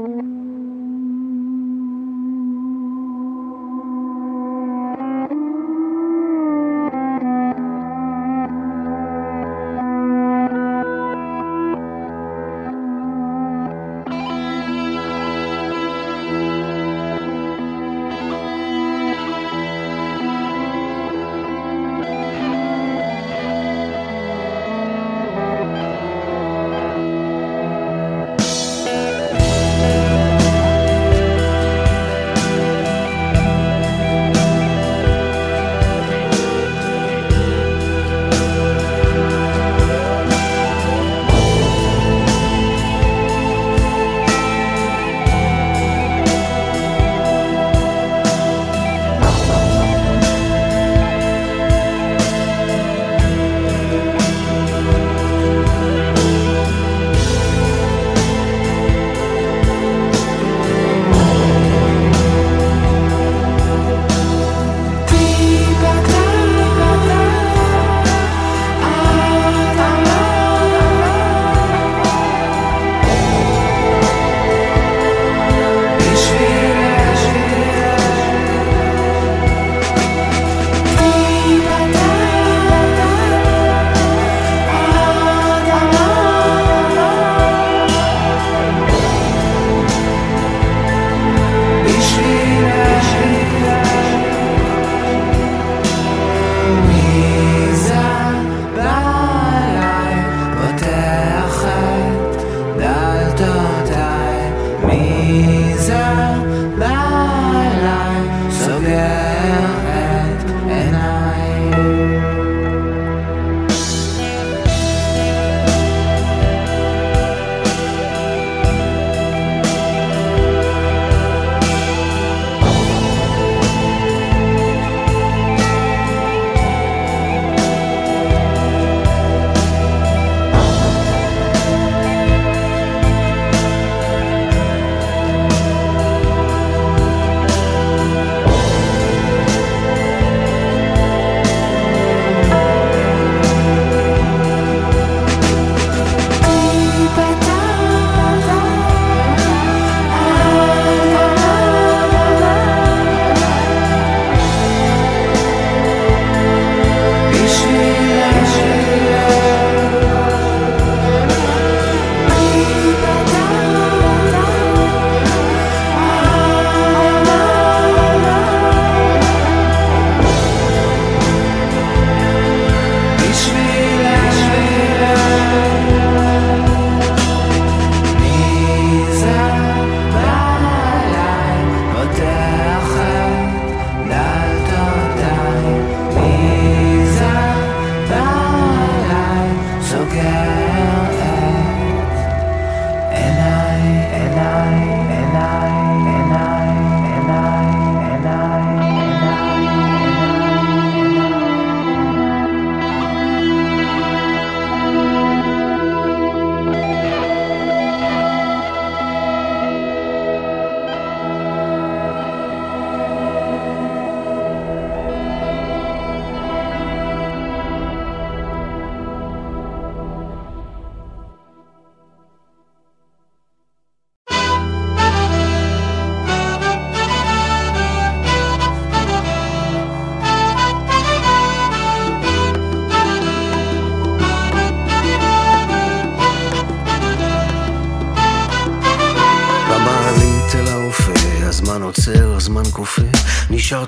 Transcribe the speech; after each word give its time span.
Mm-hmm. 0.00 0.39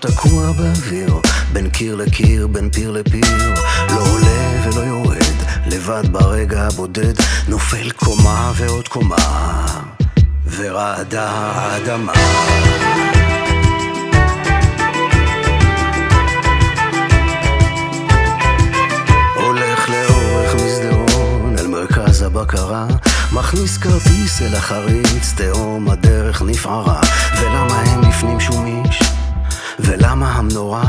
תקוע 0.03 0.53
באוויר, 0.53 1.21
בין 1.53 1.71
קיר 1.71 1.95
לקיר, 1.95 2.47
בין 2.47 2.71
פיר 2.71 2.91
לפיר, 2.91 3.55
לא 3.89 4.01
עולה 4.01 4.63
ולא 4.65 4.81
יורד, 4.81 5.37
לבד 5.67 6.13
ברגע 6.13 6.63
הבודד, 6.63 7.15
נופל 7.49 7.91
קומה 7.91 8.53
ועוד 8.57 8.89
קומה, 8.89 9.67
ורעדה 10.57 11.31
האדמה. 11.31 12.13
הולך 19.35 19.91
לאורך 19.91 20.55
מסדרון 20.55 21.57
אל 21.59 21.67
מרכז 21.67 22.23
הבקרה 22.23 22.87
מכניס 23.33 23.79
כרטיס 23.79 24.43
אל 24.43 24.55
החריץ, 24.55 25.33
תהום 25.37 25.91
הדרך 25.91 26.43
נפערה 26.43 27.01
ולמה 27.41 27.81
הם 27.81 28.01
לפנים 28.01 28.41
שומיש? 28.41 29.03
ולמה 29.85 30.33
המנורה 30.33 30.83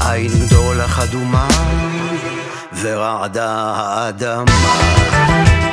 עין 0.00 0.32
דולח 0.50 0.98
אדומה 0.98 1.48
ורעדה 2.82 3.50
האדמה 3.76 5.63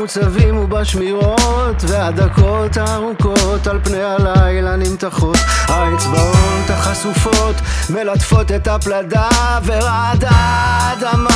במרחבים 0.00 0.56
ובשמירות 0.56 1.84
והדקות 1.88 2.76
הארוכות 2.76 3.66
על 3.66 3.80
פני 3.84 4.02
הלילה 4.02 4.76
נמתחות. 4.76 5.36
האצבעות 5.68 6.70
החשופות 6.70 7.56
מלטפות 7.90 8.52
את 8.52 8.68
הפלדה 8.68 9.28
ורעד 9.64 10.24
האדמה. 10.28 11.30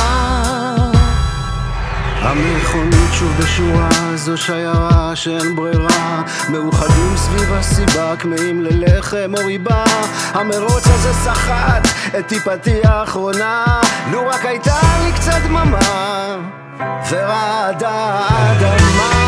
המכונית 2.21 3.13
שוב 3.13 3.31
בשורה, 3.39 3.89
זו 4.15 4.37
שיירה 4.37 5.15
שאין 5.15 5.55
ברירה. 5.55 6.23
מאוחדים 6.49 7.17
סביב 7.17 7.53
הסיבה, 7.53 8.15
כמהים 8.19 8.61
ללחם 8.61 9.31
או 9.37 9.45
ריבה. 9.45 9.83
המרוץ 10.33 10.87
הזה 10.87 11.13
סחט 11.13 11.87
את 12.19 12.27
טיפתי 12.27 12.81
האחרונה. 12.83 13.65
לו 14.11 14.27
רק 14.27 14.45
הייתה 14.45 14.79
לי 15.03 15.11
קצת 15.11 15.39
דממה 15.47 16.64
ורעדה 16.79 17.89
האדמה 18.29 19.25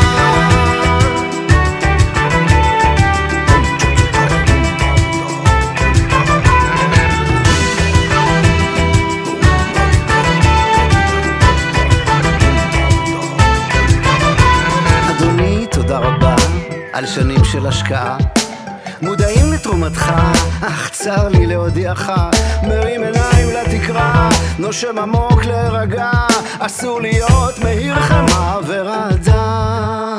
על 16.98 17.06
שנים 17.06 17.44
של 17.44 17.66
השקעה. 17.66 18.16
מודעים 19.02 19.52
לתרומתך, 19.52 20.12
אך 20.60 20.90
צר 20.90 21.28
לי 21.28 21.46
להודיעך, 21.46 22.12
מרים 22.62 23.02
עיניים 23.02 23.48
לתקרה, 23.56 24.28
נושם 24.58 24.98
עמוק 24.98 25.44
להירגע, 25.44 26.10
אסור 26.58 27.00
להיות 27.00 27.58
מהיר 27.58 28.00
חמה 28.00 28.58
ורעדה. 28.66 30.18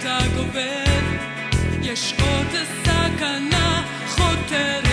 שקט 0.00 0.04
הגובל, 0.04 1.16
יש 1.82 2.14
עוד 2.20 2.46
סכנה 2.84 3.82
חותרת. 4.08 4.91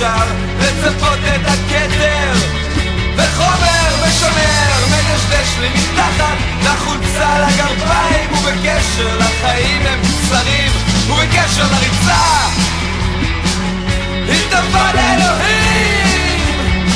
אפשר 0.00 0.24
לצפות 0.60 1.18
את 1.34 1.46
הכתר. 1.46 2.32
וחומר 3.16 4.06
משמר 4.06 4.86
מדשדש 4.86 5.58
לי 5.60 5.68
מתחת 5.68 6.36
לחולצה 6.64 7.38
לגרביים 7.38 8.32
ובקשר 8.32 9.18
לחיים 9.18 9.86
הם 9.86 10.00
קצרים 10.00 10.72
ובקשר 11.08 11.66
לריצה. 11.72 12.22
התאבד 14.28 14.94
לאלוהים 14.94 16.88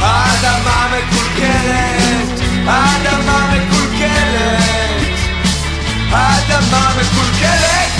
האדמה 0.00 0.88
מקולקלת 0.88 2.40
האדמה 2.66 3.50
מקולקלת 3.52 5.02
האדמה 6.10 6.90
מקולקלת 6.96 7.90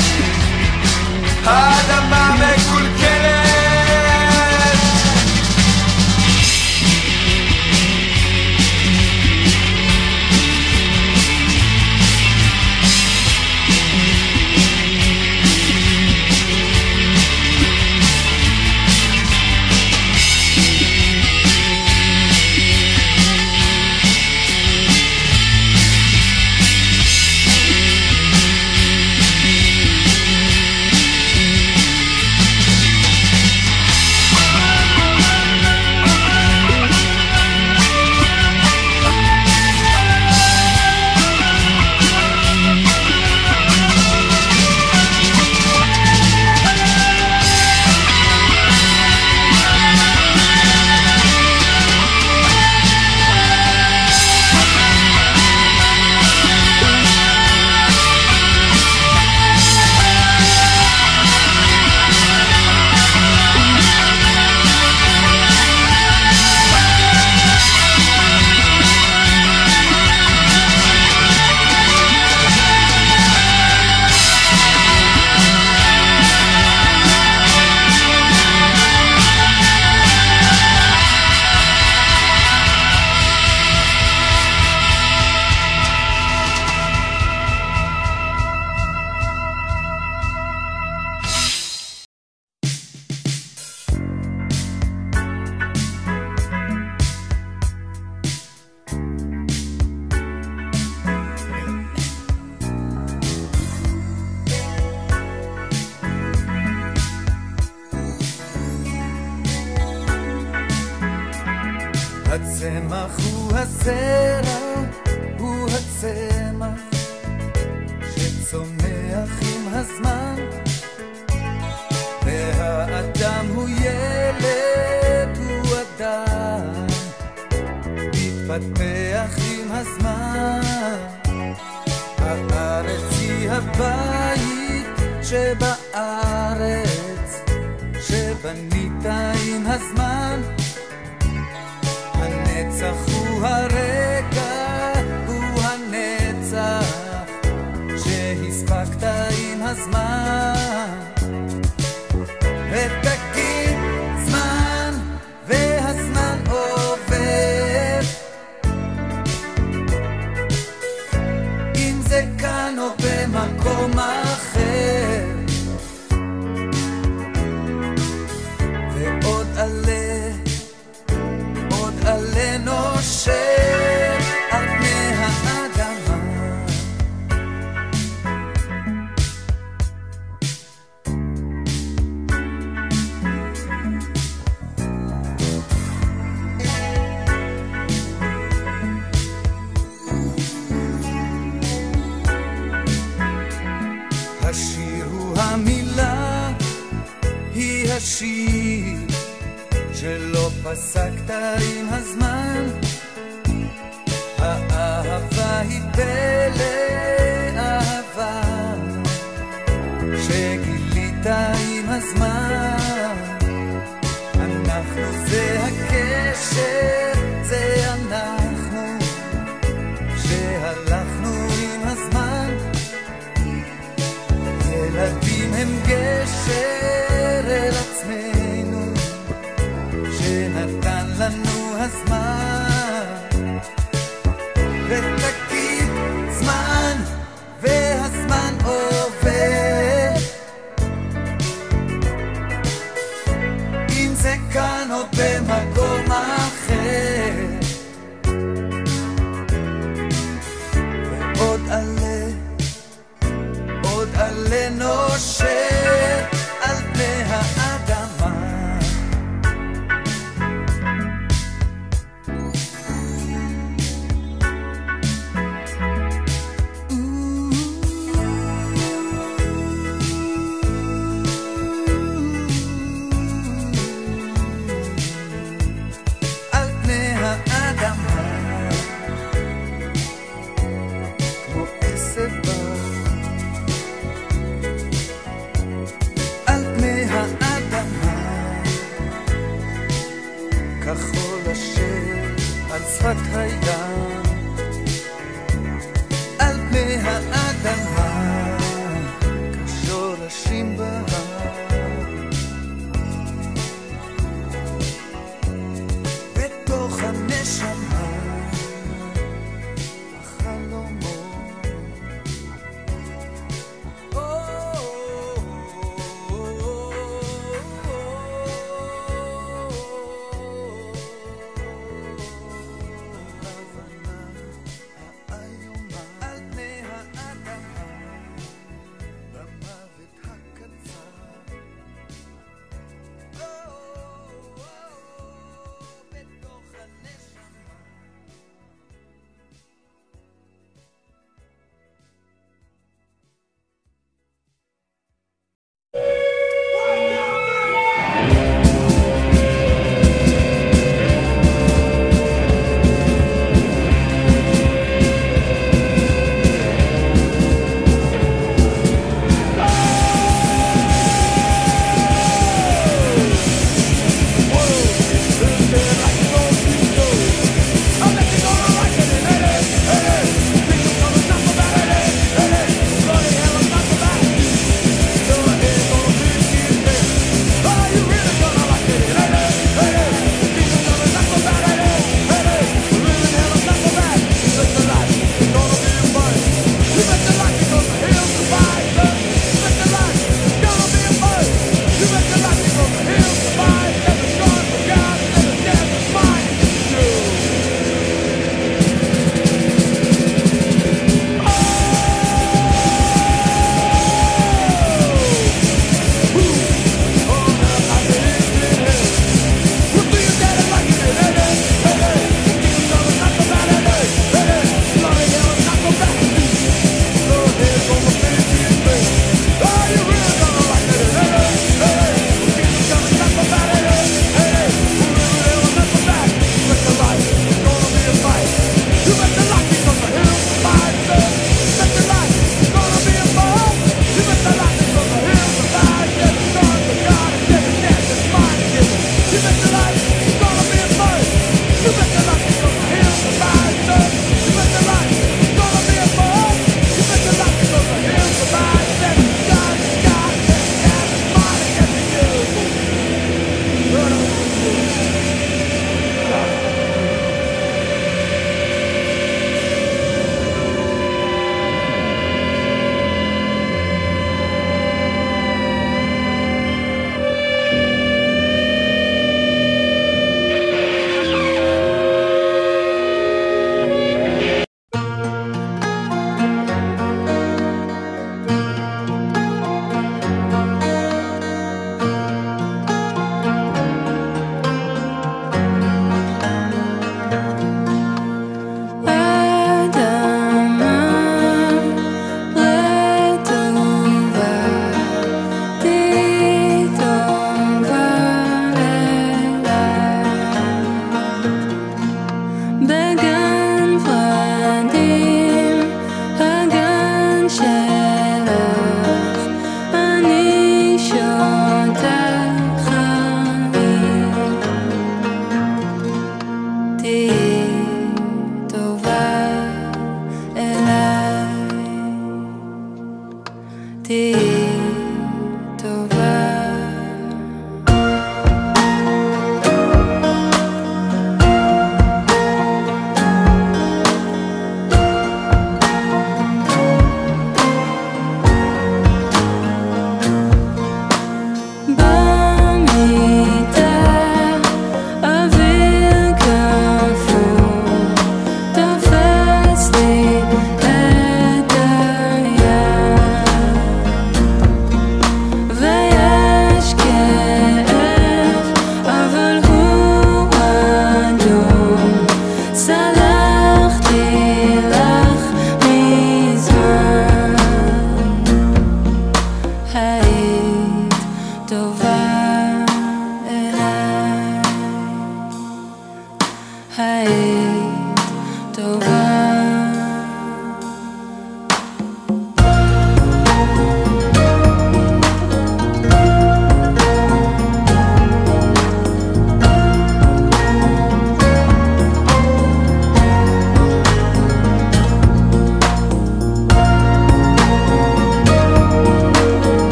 האדמה 1.45 2.35
מקולקלת. 2.35 2.76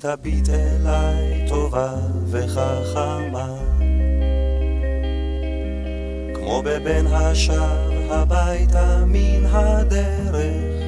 תביט 0.00 0.48
אליי 0.48 1.44
טובה 1.48 1.94
וחכמה, 2.26 3.48
כמו 6.34 6.62
בבין 6.64 7.06
השאר 7.06 8.12
הביתה 8.12 9.04
מן 9.06 9.46
הדרך. 9.46 10.80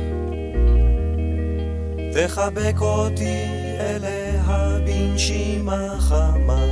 תחבק 2.12 2.80
אותי 2.80 3.44
אליה 3.80 4.78
בנשימה 4.86 5.96
חמה. 5.98 6.64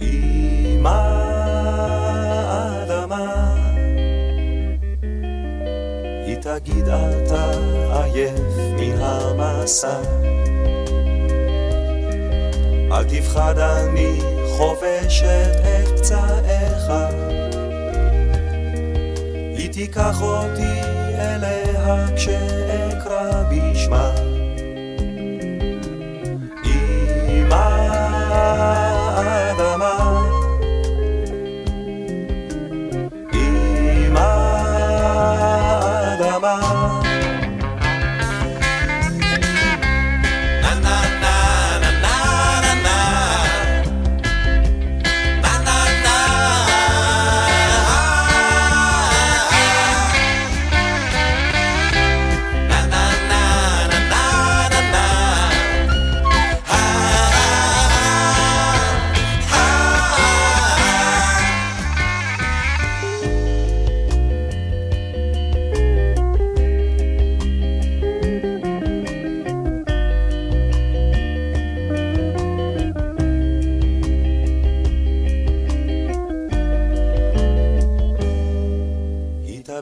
עם 0.00 0.86
האדמה. 0.86 2.24
היא 6.26 6.36
תגיד 6.36 6.88
אתה 6.88 7.50
עייף 7.92 8.63
מן 8.84 9.00
המסע. 9.00 9.98
אל 12.92 13.04
תפחד 13.04 13.58
אני 13.58 14.20
חובשת 14.56 15.56
את 15.62 15.98
פצעיך. 15.98 16.92
היא 19.56 19.72
תיקח 19.72 20.22
אותי 20.22 20.80
אליה 21.18 22.06
כשאקרא 22.16 23.42
בשמה. 23.50 24.33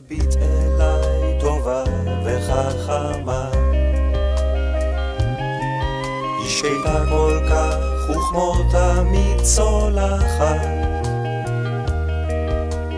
תביט 0.01 0.35
אליי 0.35 1.39
טובה 1.39 1.83
וחכמה. 2.25 3.49
היא 6.39 6.49
שקטה 6.49 7.03
כל 7.09 7.39
כך 7.49 7.75
וכמו 8.09 8.55
תמיד 8.71 9.41
צולחת. 9.41 10.67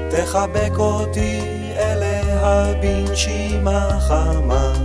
תחבק 0.10 0.78
אותי 0.78 1.42
אליה 1.78 2.66
בנשימה 2.82 4.00
חמה. 4.00 4.85